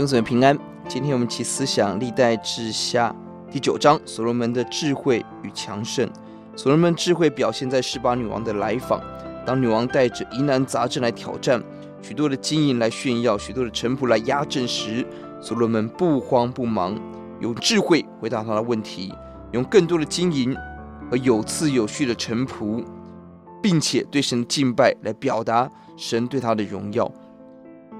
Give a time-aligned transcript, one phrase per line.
[0.00, 0.58] 永存平安。
[0.88, 3.14] 今天我们一起思想历代志下
[3.52, 6.10] 第九章，所罗门的智慧与强盛。
[6.56, 8.98] 所罗门智慧表现在十八女王的来访。
[9.44, 11.62] 当女王带着疑难杂症来挑战，
[12.00, 15.06] 许多的金银来炫耀，许多的臣仆来压阵时，
[15.38, 16.98] 所罗门不慌不忙，
[17.40, 19.12] 用智慧回答他的问题，
[19.52, 20.56] 用更多的金银
[21.10, 22.82] 和有次有序的臣仆，
[23.62, 27.12] 并且对神敬拜来表达神对他的荣耀。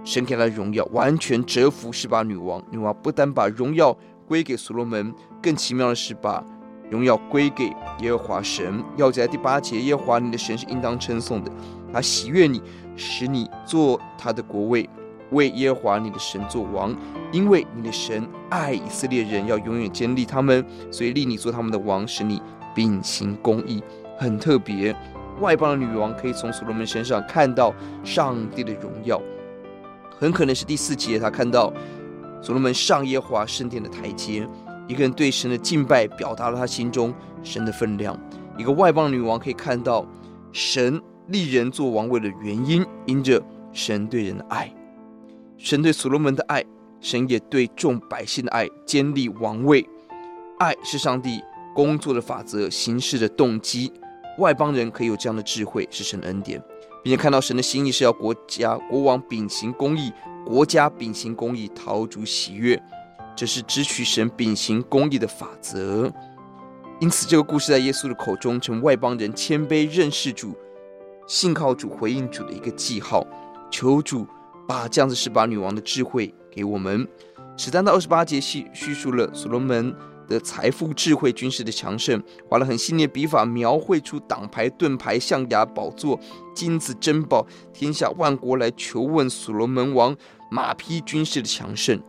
[0.05, 2.63] 神给他荣耀完全折服是把女王。
[2.71, 6.45] 女王不但把荣耀归给所罗门，更奇妙的是把
[6.91, 8.83] 荣耀归给耶和华神。
[8.97, 11.53] 要在第八节，耶和华你的神是应当称颂的，
[11.93, 12.63] 他喜悦你，
[12.97, 14.89] 使你做他的国位，
[15.31, 16.97] 为耶和华你的神做王。
[17.33, 22.43] 因为你的神爱以色列人，要永远坚立他们，所以立你做他们的王，使你
[22.75, 23.83] 秉行公义。
[24.19, 24.95] 很特别，
[25.41, 29.21] 外邦的女王可以从所罗门身上看到上帝的荣耀。
[30.21, 31.73] 很可能是第四节，他看到
[32.43, 34.47] 所罗门上耶和华圣殿的台阶，
[34.87, 38.15] 一个人对神的敬拜，表达了他心中神的分量。
[38.59, 40.07] 一个外邦女王可以看到
[40.53, 44.71] 神立人做王位的原因，因着神对人的爱，
[45.57, 46.63] 神对所罗门的爱，
[47.01, 49.89] 神也对众百姓的爱，建立王位。
[50.59, 51.41] 爱是上帝
[51.75, 53.91] 工作的法则，行事的动机。
[54.41, 56.61] 外邦人可以有这样的智慧，是神的恩典。
[57.03, 60.13] 并且看到神的心意是要国家国王秉行公义，
[60.45, 62.79] 国家秉行公义，陶主喜悦，
[63.35, 66.13] 这是支取神秉行公义的法则。
[67.01, 70.55] 因此，这个故事在耶稣的口中成外邦人谦卑认识主、
[71.27, 73.27] 信靠主、回应主的一个记号。
[73.71, 74.27] 求主
[74.69, 77.09] 把这样子是把女王的智慧给我们。
[77.57, 79.95] 十三到二十八节叙叙述了所罗门。
[80.31, 86.19] 的财富、智慧、军事的强盛，花了很细腻的笔法，描绘出党牌、盾牌、象牙、宝座、
[86.55, 90.17] 金子、珍宝，天下万国来求问所罗门王
[90.51, 92.01] 马匹军事的强盛。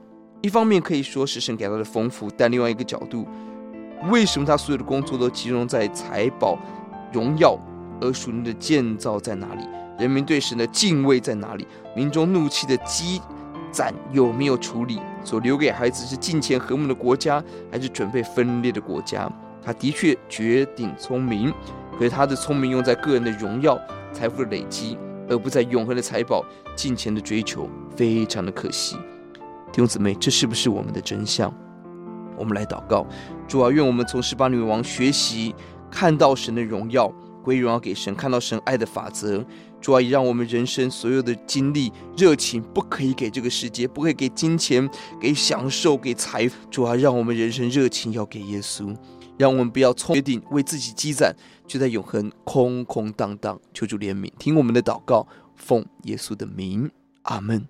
[0.42, 3.28] 一方面可以说是神给他的丰富，但另外一个角度，
[4.12, 6.58] 为什么他所有的工作都集中在财宝、
[7.12, 7.58] 荣耀，
[8.00, 9.64] 而属灵的建造在哪里？
[10.00, 11.68] 人民对神的敬畏在哪里？
[11.96, 13.22] 民众怒气的积
[13.72, 15.00] 攒有没有处理？
[15.24, 19.32] 所留给孩子是金钱和睦的国家，还是准备分裂的国家？
[19.64, 21.54] 他的确绝顶聪明，
[21.98, 23.80] 可是他的聪明用在个人的荣耀、
[24.12, 24.98] 财富的累积，
[25.30, 26.44] 而不在永恒的财宝、
[26.76, 28.96] 金钱的追求，非常的可惜。
[29.72, 31.54] 弟兄姊妹，这是不是我们的真相？
[32.36, 33.06] 我们来祷告，
[33.48, 35.54] 主啊，愿我们从十八女王学习，
[35.92, 37.12] 看到神的荣耀。
[37.44, 39.46] 归荣耀给神，看到神爱的法则，
[39.82, 46.56] 主啊，也让我们人生所有的精力、热情，不可以给这个世界，不可以给金钱、给享受、给财富。
[46.70, 48.96] 主啊，让我们人生热情要给耶稣，
[49.38, 51.36] 让我们不要从决定为自己积攒，
[51.66, 53.60] 就在永恒空空荡荡。
[53.74, 56.90] 求主怜悯，听我们的祷告，奉耶稣的名，
[57.24, 57.68] 阿门。